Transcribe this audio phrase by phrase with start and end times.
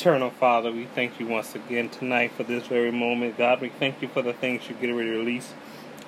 [0.00, 3.36] Eternal Father, we thank you once again tonight for this very moment.
[3.36, 5.52] God, we thank you for the things you get ready to release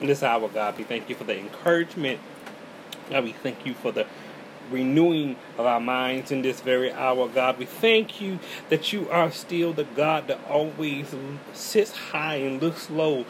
[0.00, 0.78] in this hour, God.
[0.78, 2.18] We thank you for the encouragement.
[3.10, 4.06] God, we thank you for the
[4.70, 7.58] renewing of our minds in this very hour, God.
[7.58, 8.38] We thank you
[8.70, 11.14] that you are still the God that always
[11.52, 13.26] sits high and looks low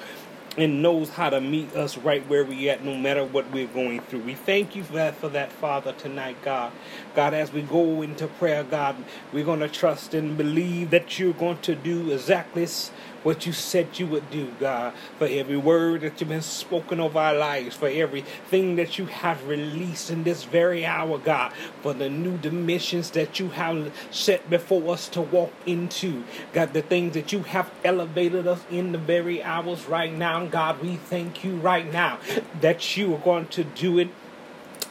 [0.56, 4.00] and knows how to meet us right where we at no matter what we're going
[4.00, 4.20] through.
[4.20, 6.72] We thank you for that for that Father tonight, God.
[7.14, 8.96] God, as we go into prayer, God,
[9.32, 12.66] we're gonna trust and believe that you're going to do exactly
[13.22, 17.16] what you said you would do, God, for every word that you've been spoken of
[17.16, 21.52] our lives, for everything that you have released in this very hour, God,
[21.82, 26.82] for the new dimensions that you have set before us to walk into, God, the
[26.82, 31.44] things that you have elevated us in the very hours right now, God, we thank
[31.44, 32.18] you right now
[32.60, 34.08] that you are going to do it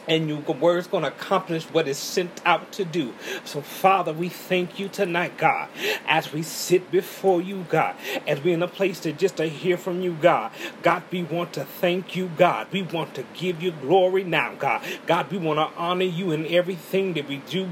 [0.08, 3.14] and your word's going to accomplish what it's sent out to do.
[3.44, 5.68] So, Father, we thank you tonight, God,
[6.06, 7.94] as we sit before you, God,
[8.26, 10.52] as we're in a place to just to hear from you, God.
[10.82, 12.68] God, we want to thank you, God.
[12.72, 14.82] We want to give you glory now, God.
[15.06, 17.66] God, we want to honor you in everything that we do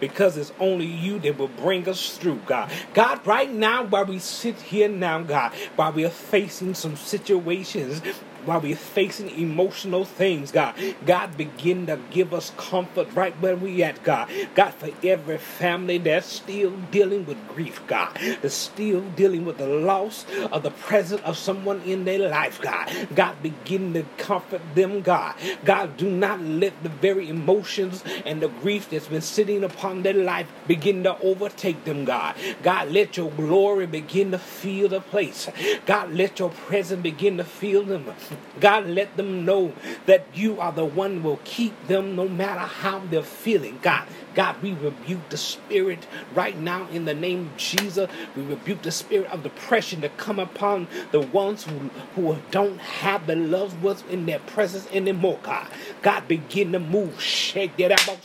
[0.00, 2.70] because it's only you that will bring us through, God.
[2.94, 8.02] God, right now, while we sit here now, God, while we are facing some situations
[8.46, 10.74] while we're facing emotional things, God.
[11.04, 14.30] God, begin to give us comfort right where we at, God.
[14.54, 19.66] God, for every family that's still dealing with grief, God, that's still dealing with the
[19.66, 22.90] loss of the presence of someone in their life, God.
[23.14, 25.34] God, begin to comfort them, God.
[25.64, 30.14] God, do not let the very emotions and the grief that's been sitting upon their
[30.14, 32.36] life begin to overtake them, God.
[32.62, 35.48] God, let your glory begin to fill the place.
[35.84, 38.14] God, let your presence begin to fill them.
[38.60, 39.72] God, let them know
[40.06, 43.78] that you are the one who will keep them no matter how they're feeling.
[43.82, 44.06] God,
[44.36, 48.10] God, we rebuke the spirit right now in the name of Jesus.
[48.36, 53.26] We rebuke the spirit of depression to come upon the ones who, who don't have
[53.26, 55.68] the loved ones in their presence anymore, God.
[56.02, 57.20] God, begin to move.
[57.20, 58.20] Shake that out.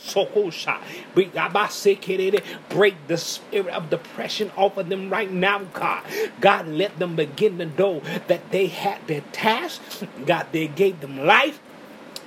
[2.68, 6.04] Break the spirit of depression off of them right now, God.
[6.40, 9.80] God, let them begin to know that they had their task.
[10.26, 11.60] God, they gave them life.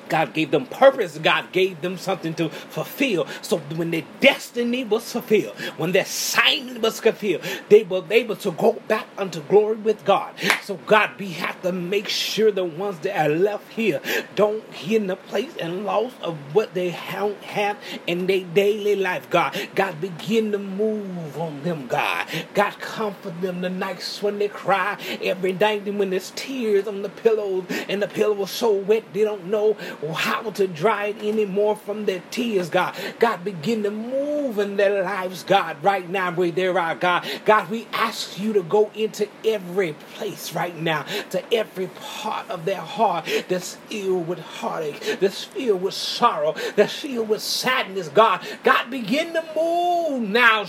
[0.10, 1.18] God gave them purpose.
[1.18, 3.28] God gave them something to fulfill.
[3.42, 8.52] So when their destiny was fulfilled, when their assignment was fulfilled, they were able to
[8.52, 10.34] go back unto glory with God.
[10.64, 14.02] So God, we have to make sure the ones that are left here
[14.36, 19.30] don't hit the place and loss of what they have, have in their daily life.
[19.30, 21.88] God, God, begin to move on them.
[21.88, 27.02] God, God, comfort them the nights when they cry every night when there's tears on
[27.02, 29.76] the pillows and the pillow is so wet they don't know
[30.14, 32.96] how to dry it anymore from their tears, God.
[33.20, 37.26] God, begin to move in their lives, God, right now where they are, God.
[37.46, 42.66] God, we ask you to go into every place right now, to every part of
[42.66, 48.46] their heart that's filled with heartache, that's filled with sorrow, that's filled with sadness, God.
[48.64, 50.66] God, begin to move now.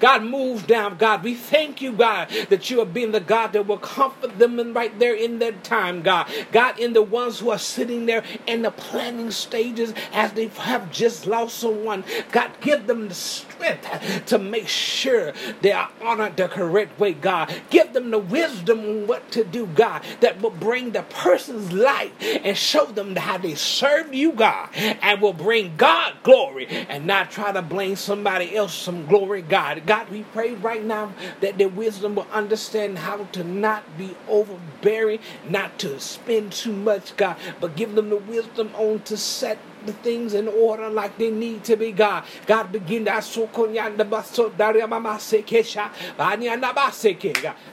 [0.00, 1.24] God, move down, God.
[1.24, 4.74] We thank you, God, that you have been the God that will comfort them them
[4.74, 6.30] right there in that time, God.
[6.52, 10.90] God, in the ones who are sitting there in the planning stages as they have
[10.90, 16.48] just lost someone, God, give them the strength to make sure they are honored the
[16.48, 17.54] correct way, God.
[17.70, 22.12] Give them the wisdom on what to do, God, that will bring the person's life
[22.20, 27.30] and show them how they serve you, God, and will bring God glory and not
[27.30, 29.82] try to blame somebody else some glory, God.
[29.86, 34.14] God, we pray right now that their wisdom will understand how to not be
[34.50, 39.58] overbearing, not to spend too much, God, but give them the wisdom on to set
[39.86, 42.24] the things in order like they need to be, God.
[42.46, 43.10] God, begin to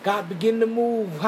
[0.04, 1.20] God, begin to move.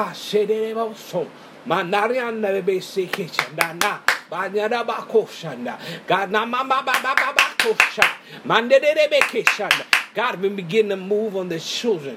[10.14, 12.16] God we begin to move on the children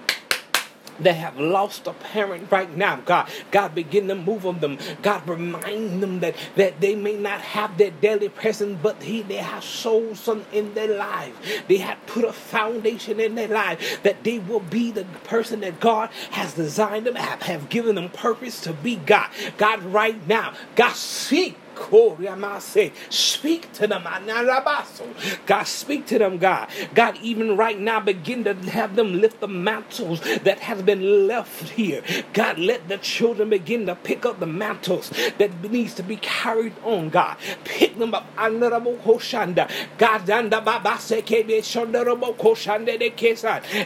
[0.99, 2.97] that have lost a parent right now.
[2.97, 4.77] God, God, begin to move on them.
[5.01, 9.35] God, remind them that, that they may not have their daily presence, but he they
[9.35, 11.63] have sold some in their life.
[11.67, 15.79] They have put a foundation in their life that they will be the person that
[15.79, 19.29] God has designed them, have, have given them purpose to be God.
[19.57, 21.57] God, right now, God, seek
[23.09, 24.03] Speak to them.
[25.45, 26.69] God, speak to them, God.
[26.95, 31.69] God, even right now, begin to have them lift the mantles that has been left
[31.71, 32.03] here.
[32.33, 36.73] God, let the children begin to pick up the mantles that needs to be carried
[36.83, 37.37] on, God.
[37.65, 38.25] Pick them up.
[38.37, 40.27] God,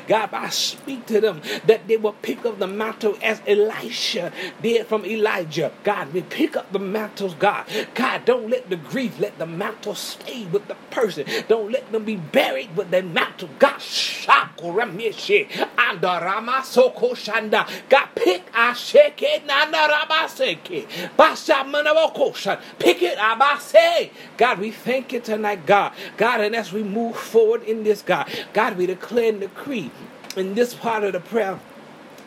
[0.08, 4.88] God, I speak to them that they will pick up the mantle as Elisha did
[4.88, 5.72] from Elijah.
[5.84, 7.66] God, we pick up the mantles, God.
[7.94, 11.26] God, don't let the grief, let the mantle stay with the person.
[11.48, 13.50] Don't let them be buried with the mantle.
[13.60, 17.68] God, shakuramishe andarama soko shanda.
[17.90, 20.88] God, pick asheke nandarabaseke.
[21.18, 22.60] Basa manavokoshan.
[22.80, 24.12] Pick it, abase.
[24.38, 25.94] God, we thank you tonight, God.
[26.18, 29.92] God, and as we move forward in this, God, God, we declare and decree
[30.36, 31.60] in this part of the prayer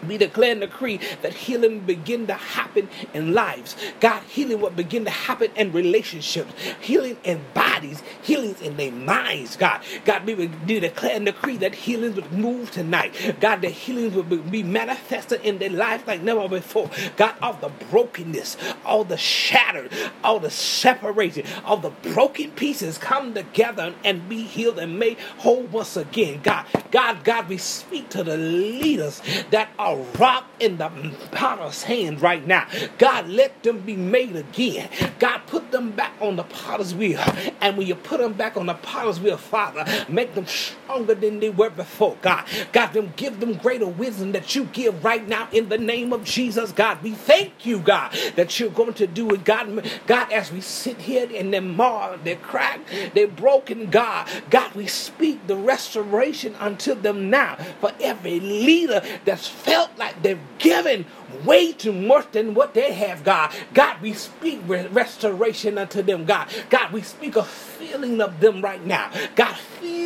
[0.09, 3.77] we declare and decree that healing begin to happen in lives.
[4.01, 9.57] God, healing will begin to happen in relationships, healing in bodies, healings in their minds.
[9.57, 13.15] God, God, we declare and decree that healings would move tonight.
[13.41, 16.91] God, the healings would be manifested in their life like never before.
[17.17, 19.93] God, all the brokenness, all the shattered,
[20.23, 25.63] all the separation, all the broken pieces come together and be healed and made whole
[25.65, 26.41] once again.
[26.43, 30.91] God, God, God, we speak to the leaders that are rock in the
[31.33, 32.67] potter's hand right now.
[32.99, 34.89] God, let them be made again.
[35.19, 37.21] God, put them back on the potter's wheel.
[37.61, 41.41] And when you put them back on the potter's wheel, Father, make them stronger than
[41.41, 42.17] they were before.
[42.23, 46.13] God, God, them give them greater wisdom that you give right now in the name
[46.13, 46.73] of Jesus.
[46.73, 49.45] God, we thank you, God, that you're going to do it.
[49.45, 54.75] God, God, as we sit here and they're marred, they're cracked, they're broken, God, God,
[54.75, 60.41] we speak the restoration unto them now for every leader that's felt felt like they've
[60.59, 61.05] given
[61.45, 63.53] way too much than what they have, God.
[63.75, 66.49] God, we speak restoration unto them, God.
[66.71, 69.11] God, we speak a feeling of them right now.
[69.37, 70.04] God, feel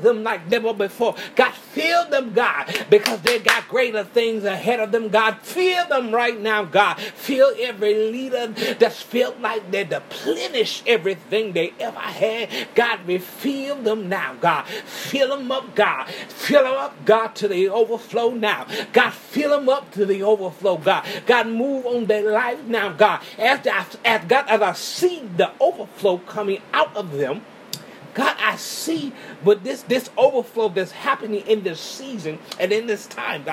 [0.00, 1.14] them like never before.
[1.36, 5.38] God, fill them, God, because they got greater things ahead of them, God.
[5.42, 6.98] Fill them right now, God.
[6.98, 12.48] Fill every leader that's felt like they deplenish everything they ever had.
[12.74, 14.66] God, we feel them now, God.
[14.66, 16.08] Fill them up, God.
[16.08, 18.66] Fill them up, God, to the overflow now.
[18.92, 21.06] God, fill them up to the overflow, God.
[21.26, 23.20] God, move on their life now, God.
[23.38, 27.42] As, I as God, as I see the overflow coming out of them,
[28.44, 33.44] I see, but this this overflow that's happening in this season and in this time,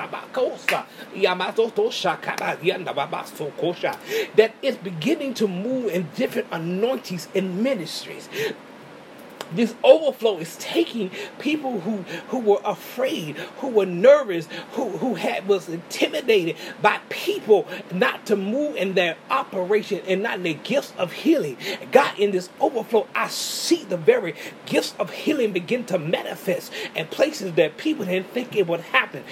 [4.34, 8.28] that is beginning to move in different anointings and ministries
[9.54, 15.48] this overflow is taking people who who were afraid, who were nervous, who who had
[15.48, 20.92] was intimidated by people not to move in their operation and not in their gifts
[20.98, 21.56] of healing.
[21.90, 24.34] God, in this overflow, I see the very
[24.66, 29.24] gifts of healing begin to manifest in places that people didn't think it would happen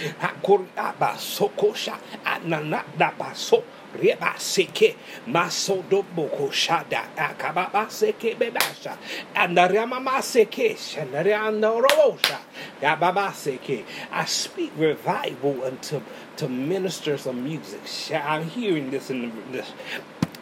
[3.94, 4.94] reba seke
[5.26, 8.96] masodo boko shada akababa seke bebasha
[9.34, 12.38] andarama maseke shanarianda robosha
[12.82, 16.02] yababa seke I speak revival unto
[16.36, 17.80] to ministers of music.
[18.12, 19.72] I'm hearing this in the, this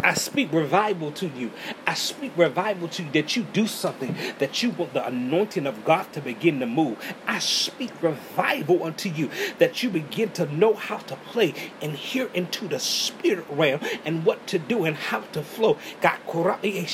[0.04, 1.50] I speak revival to you.
[1.84, 5.84] I speak revival to you that you do something, that you want the anointing of
[5.84, 6.98] God to begin to move.
[7.26, 9.28] I speak revival unto you
[9.58, 11.52] that you begin to know how to play
[11.82, 15.78] and hear into the spirit realm and what to do and how to flow.
[16.00, 16.18] God,
[16.62, 16.86] eh,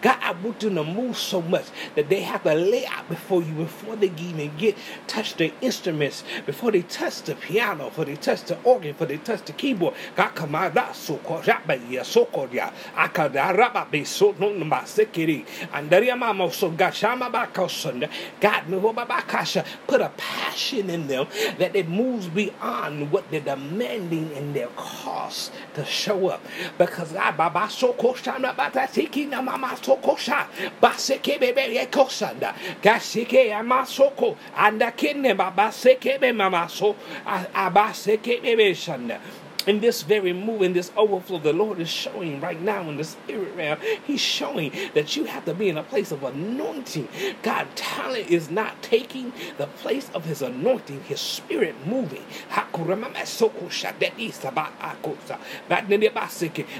[0.00, 3.42] God I want you to move so much that they have to lay out before
[3.42, 4.76] you before they even get
[5.06, 9.18] touch the instruments, before they touch the piano, before they touch the organ, before they
[9.18, 9.94] touch the keyboard.
[10.16, 11.16] God, come that's so
[11.52, 18.08] raba ya sokoria akada raba be so no ma sekiri andaria mama so gashama bakosunda
[18.40, 18.64] God
[19.06, 21.26] bakasha put a passion in them
[21.58, 26.44] that it moves beyond what they're demanding in their cost to show up.
[26.78, 30.46] Because ah, I baba soko shana bata tiki na mama soko sha.
[30.80, 39.20] Baseke bebe ye kosanda gashike amasoko anda kinne baba seke mama so abaseke bebe shanda
[39.66, 43.04] in this very move, in this overflow, the Lord is showing right now in the
[43.04, 43.78] spirit realm.
[44.06, 47.08] He's showing that you have to be in a place of anointing.
[47.42, 52.24] God, talent is not taking the place of His anointing, His spirit moving.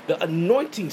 [0.07, 0.91] The anointing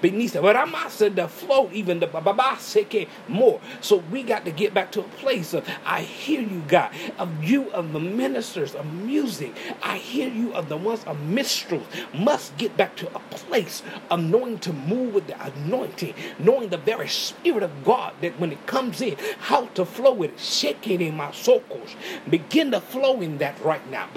[0.00, 3.60] beneath the flow, even the more.
[3.80, 7.44] So we got to get back to a place of I hear you, God, of
[7.44, 12.56] you of the ministers of music I hear you of the ones of minstrels must
[12.58, 17.08] get back to a place of knowing to move with the anointing, knowing the very
[17.08, 20.40] spirit of God that when it comes in, how to flow with it.
[20.40, 21.96] Shake it in my circles.
[22.28, 24.08] Begin to flow in that right now.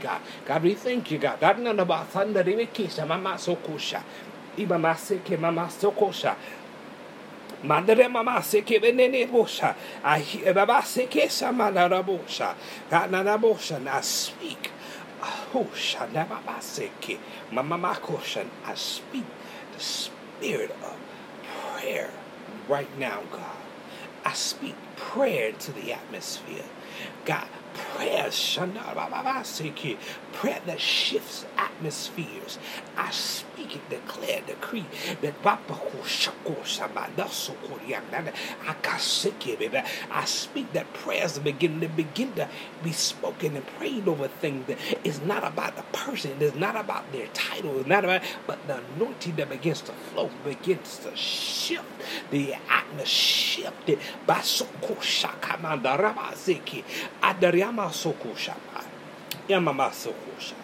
[0.00, 0.20] God.
[0.46, 1.40] God, we thank you, God.
[1.42, 4.02] Mama Sokosha.
[4.56, 6.36] Ibamaseke Mama Sokosha.
[7.64, 9.74] Mandere mama seke benene bosha.
[10.04, 12.54] I hear eh, baba seke samanara bosha.
[12.90, 13.84] Ganana bosha.
[13.86, 14.70] I speak.
[15.52, 17.18] Hosha na mama seke.
[17.52, 18.46] Mama makosha.
[18.66, 19.24] I speak
[19.74, 20.96] the spirit of
[21.80, 22.10] prayer
[22.68, 23.56] right now, God.
[24.24, 26.64] I speak prayer to the atmosphere.
[27.24, 28.30] God, prayer,
[30.32, 32.58] prayer that shifts atmospheres.
[32.96, 34.86] I speak it, declare, decree
[35.22, 35.34] that
[40.10, 42.48] I speak that prayers begin to begin to
[42.82, 46.76] be spoken and prayed over things that is not about the person, it is not
[46.76, 51.14] about their title, it's not about but the anointing that begins to flow, begins to
[51.16, 51.84] shift
[52.30, 53.36] the atmosphere.
[53.56, 55.30] Shifted by Sokosha
[57.66, 58.54] Kamanda Rabazeki Adariyama Sokosha
[59.48, 60.54] Yamama Sokosha.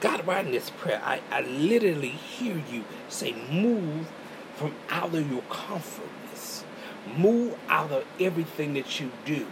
[0.00, 4.08] God, writing this prayer, I, I literally hear you say, move
[4.54, 6.64] from out of your comfortness.
[7.16, 9.46] Move out of everything that you do.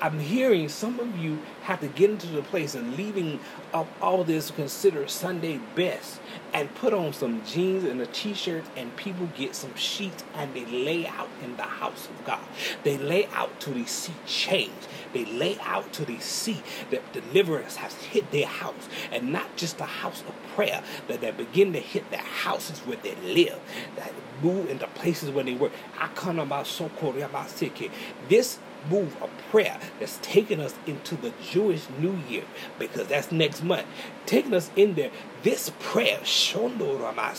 [0.00, 3.40] I'm hearing some of you have to get into the place and leaving
[3.72, 6.20] up all this considered Sunday best
[6.52, 10.64] and put on some jeans and a t-shirt and people get some sheets and they
[10.66, 12.40] lay out in the house of God.
[12.84, 14.72] They lay out till they see change.
[15.12, 19.78] They lay out till they see that deliverance has hit their house and not just
[19.78, 23.58] the house of prayer, that they begin to hit the houses where they live,
[23.96, 24.12] that
[24.42, 25.72] move into places where they work.
[25.98, 26.88] I come about so
[28.28, 28.58] This
[28.90, 32.44] move of prayer that's taking us into the Jewish New Year
[32.78, 33.86] because that's next month.
[34.26, 35.10] Taking us in there.
[35.42, 37.34] This prayer, Shondorama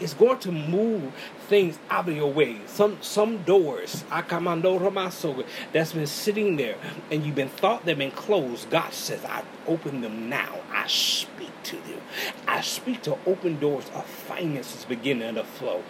[0.00, 1.12] is going to move
[1.48, 2.60] things out of your way.
[2.66, 6.76] Some some doors, Akamando Ramasoga, that's been sitting there
[7.10, 8.68] and you've been thought they've been closed.
[8.70, 10.60] God says, I open them now.
[10.72, 12.00] I speak to them.
[12.46, 15.82] I speak to open doors of finances beginning to flow.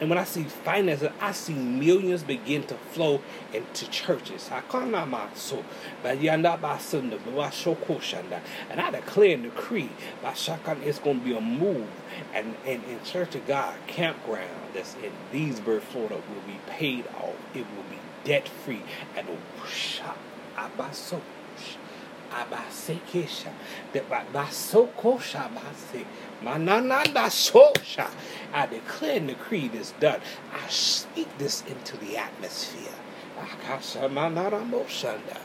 [0.00, 3.22] And when I see finances, I see millions begin to flow
[3.52, 4.50] into churches.
[4.50, 5.64] I call not my soul,
[6.02, 8.40] but yanda by Sunday, but I show shanda.
[8.70, 11.88] And I declare and decree by Shakan it's going to be a move.
[12.32, 17.36] And, and in Church of God campground that's in Leesburg, Florida, will be paid off.
[17.54, 18.82] It will be debt free.
[19.16, 20.14] And oh,
[20.56, 21.20] abaso
[22.30, 23.50] abasekesha
[24.32, 26.04] basokosha base
[26.42, 28.08] manananda sosha
[28.54, 30.20] I declare and decree this done.
[30.52, 32.92] I speak this into the atmosphere.
[33.36, 35.38] Akasha manaramoshanda.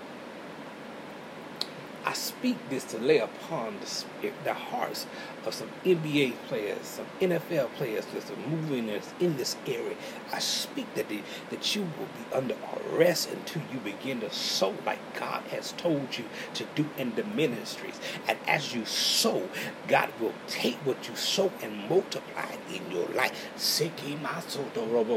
[2.05, 5.05] I speak this to lay upon the, the hearts
[5.45, 8.89] of some NBA players, some NFL players that are moving
[9.19, 9.95] in this area.
[10.33, 12.55] I speak that, the, that you will be under
[12.91, 17.23] arrest until you begin to sow like God has told you to do in the
[17.23, 17.99] ministries.
[18.27, 19.49] And as you sow,
[19.87, 23.33] God will take what you sow and multiply it in your life.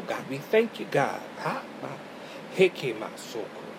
[0.06, 1.20] God, we thank you, God.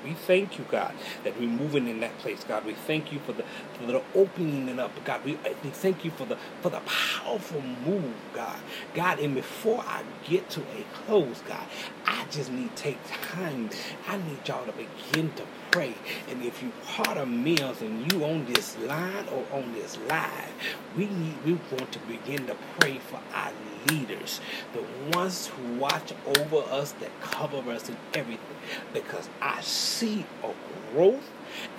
[0.04, 0.94] We thank you, God,
[1.24, 2.66] that we're moving in that place, God.
[2.66, 3.44] We thank you for the
[3.80, 5.24] for the opening it up, God.
[5.26, 8.60] We, we thank you for the for the powerful move, God.
[8.94, 11.66] God, and before I get to a close, God,
[12.06, 13.00] I just need to take
[13.34, 13.70] time.
[14.08, 15.44] I need y'all to begin to
[15.74, 15.96] pray.
[16.30, 20.52] And if you part of meals and you on this line or on this live,
[20.96, 23.52] we need we want to begin to pray for our
[23.90, 24.40] leaders,
[24.74, 24.84] the
[25.18, 28.56] ones who watch over us, that cover us in everything.
[28.94, 30.52] Because I see a
[30.94, 31.28] growth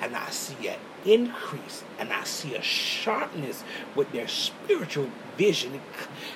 [0.00, 3.62] and I see an increase and I see a sharpness
[3.94, 5.80] with their spiritual vision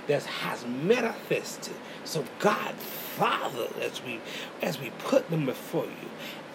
[0.07, 1.75] that has manifested.
[2.05, 4.21] So God, Father, as we
[4.63, 6.09] as we put them before you,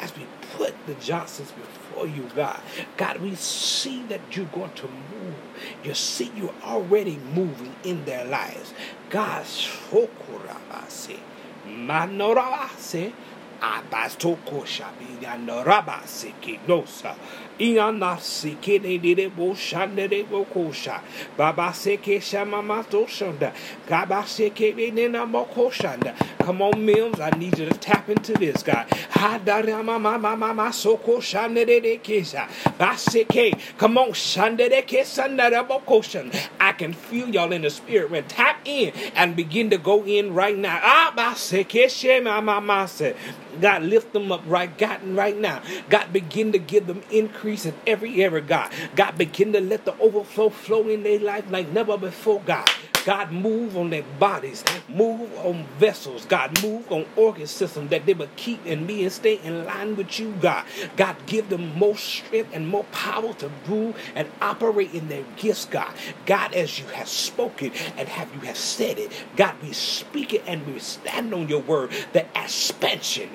[0.04, 0.26] as we
[0.58, 2.60] put the Johnsons before you, God.
[2.98, 5.36] God, we see that you're going to move.
[5.84, 8.74] You see you're already moving in their lives.
[9.10, 11.20] God, shokurabase,
[11.66, 13.14] manorabase,
[13.64, 17.16] Abastokosha biganda rabasiki nosa.
[17.60, 21.00] Iana siki de de bo shande de bo kosha.
[21.38, 23.54] Baba seke shamamato shanda.
[23.88, 26.14] Gaba seke de nena moko shanda.
[26.40, 28.86] Come on, Mills, I need you to tap into this, God.
[29.12, 32.50] Ha da da ma ma ma ma ma soko shande de de kesha.
[32.78, 33.58] Baseke.
[33.78, 36.30] Come on, shande de kesanda de bo kosha.
[36.60, 38.12] I can feel y'all in the spirit.
[38.12, 40.80] When tap in and begin to go in right now.
[40.84, 43.16] Ah, baseke shema ma ma se.
[43.62, 45.62] God, lift them up right, God, right now.
[45.90, 48.72] God, begin to give them increase in every area, God.
[48.96, 52.70] God, begin to let the overflow flow in their life like never before, God.
[53.06, 58.14] God, move on their bodies, move on vessels, God, move on organ systems that they
[58.14, 60.66] would keep and be and stay in line with you, God.
[60.96, 65.66] God, give them more strength and more power to rule and operate in their gifts,
[65.66, 65.94] God.
[66.26, 70.44] God, as you have spoken and have you have said it, God, we speak it
[70.48, 71.92] and we stand on your word.
[72.14, 73.30] The expansion,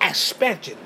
[0.00, 0.78] expansion,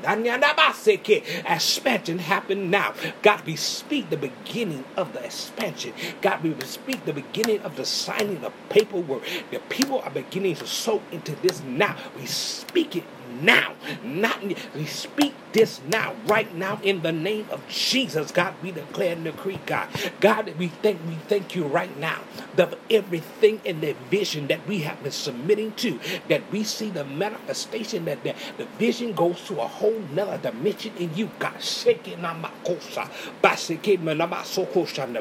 [1.47, 2.95] expansion happen now.
[3.23, 5.93] God, we speak the beginning of the expansion.
[6.21, 9.23] God, we speak the beginning of the signing of paperwork.
[9.51, 11.97] The people are beginning to soak into this now.
[12.17, 13.05] We speak it
[13.43, 13.75] now.
[14.05, 14.43] Not
[14.75, 18.31] we speak this now, right now, in the name of Jesus.
[18.31, 19.89] God, we declare and decree, God.
[20.21, 22.21] God, we thank we thank you right now
[22.57, 25.99] that everything in the vision that we have been submitting to,
[26.29, 30.93] that we see the manifestation, that the, the vision goes to a whole nother dimension
[30.99, 31.55] in you, God.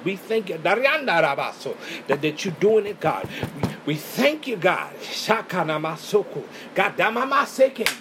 [0.04, 3.30] We thank you that, that you're doing it, God.
[3.62, 4.94] We, we thank you, God.
[6.76, 6.98] God,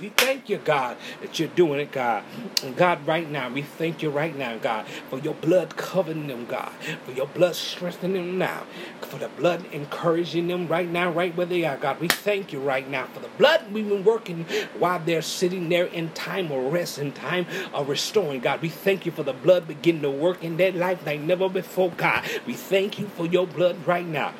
[0.06, 2.22] we thank you, God, that you're doing it, God.
[2.62, 6.46] And God, right now, we thank you right now, God, for your blood covering them,
[6.46, 6.70] God,
[7.04, 8.66] for your blood strengthening them now,
[9.00, 11.98] for the blood encouraging them right now, right where they are, God.
[11.98, 14.46] We thank you right now for the blood we've been working
[14.78, 18.62] while they're sitting there in time of rest, in time of restoring, God.
[18.62, 21.90] We thank you for the blood beginning to work in their life like never before,
[21.90, 22.22] God.
[22.46, 24.34] We thank you for your blood right now.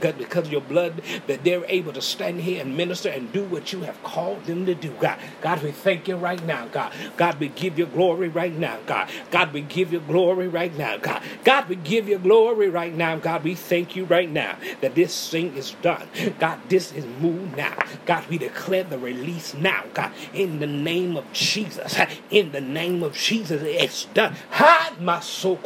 [0.00, 3.44] God, because of your blood, that they're able to stand here and minister and do
[3.44, 5.18] what you have called them to do, God.
[5.40, 6.92] God, we thank you right now, God.
[7.16, 9.10] God, we give you glory right now, God.
[9.30, 11.22] God, we give you glory right now, God.
[11.44, 13.44] God, we give you glory right now, God.
[13.44, 16.08] We thank you right now that this thing is done.
[16.38, 17.76] God, this is moved now.
[18.04, 21.98] God, we declare the release now, God, in the name of Jesus.
[22.30, 24.36] In the name of Jesus, it's done.
[24.50, 25.56] Hide my soul,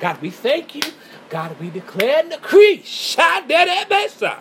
[0.00, 0.82] God, we thank you.
[1.28, 4.38] God, we declare and decree, Shadebesa,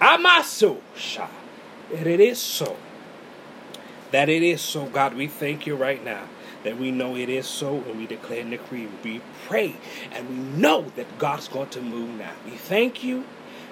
[0.00, 1.28] Amasu, Sha,
[1.92, 2.76] that it is so.
[4.10, 5.14] That it is so, God.
[5.14, 6.28] We thank you right now
[6.64, 8.88] that we know it is so, and we declare and decree.
[9.02, 9.76] We pray,
[10.12, 12.32] and we know that God's going to move now.
[12.44, 13.24] We thank you,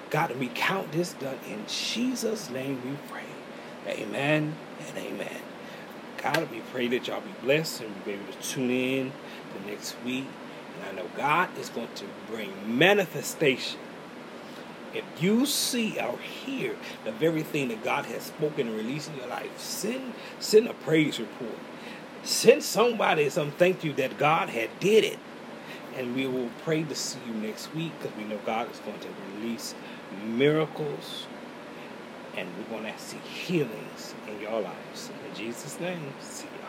[0.09, 2.81] God, and we count this done in Jesus' name.
[2.83, 3.23] We pray.
[3.87, 4.55] Amen
[4.87, 5.41] and amen.
[6.17, 9.11] God, we pray that y'all be blessed and be able to tune in
[9.53, 10.27] the next week.
[10.87, 13.79] I know God is going to bring manifestation.
[14.93, 19.17] If you see or hear the very thing that God has spoken and released in
[19.17, 21.57] your life, send send a praise report.
[22.23, 25.19] Send somebody some thank you that God had did it.
[25.95, 28.99] And we will pray to see you next week because we know God is going
[28.99, 29.75] to release
[30.25, 31.25] miracles
[32.35, 35.09] and we're going to see healings in your lives.
[35.29, 36.60] In Jesus' name, see week.